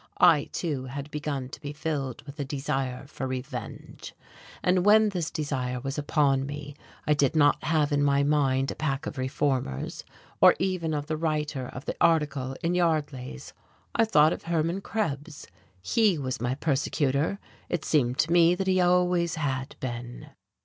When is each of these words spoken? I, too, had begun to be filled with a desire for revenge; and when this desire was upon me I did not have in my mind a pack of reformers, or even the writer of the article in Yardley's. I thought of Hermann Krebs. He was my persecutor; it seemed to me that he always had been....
I, 0.19 0.45
too, 0.45 0.85
had 0.85 1.11
begun 1.11 1.49
to 1.49 1.61
be 1.61 1.73
filled 1.73 2.23
with 2.23 2.39
a 2.39 2.43
desire 2.43 3.05
for 3.05 3.27
revenge; 3.27 4.15
and 4.63 4.83
when 4.83 5.09
this 5.09 5.29
desire 5.29 5.79
was 5.79 5.99
upon 5.99 6.43
me 6.47 6.75
I 7.05 7.13
did 7.13 7.35
not 7.35 7.63
have 7.65 7.91
in 7.91 8.01
my 8.01 8.23
mind 8.23 8.71
a 8.71 8.75
pack 8.75 9.05
of 9.05 9.19
reformers, 9.19 10.03
or 10.41 10.55
even 10.57 10.99
the 11.05 11.17
writer 11.17 11.67
of 11.67 11.85
the 11.85 11.95
article 12.01 12.55
in 12.63 12.73
Yardley's. 12.73 13.53
I 13.93 14.05
thought 14.05 14.33
of 14.33 14.45
Hermann 14.45 14.81
Krebs. 14.81 15.45
He 15.83 16.17
was 16.17 16.41
my 16.41 16.55
persecutor; 16.55 17.37
it 17.69 17.85
seemed 17.85 18.17
to 18.21 18.31
me 18.31 18.55
that 18.55 18.65
he 18.65 18.81
always 18.81 19.35
had 19.35 19.75
been.... 19.79 20.31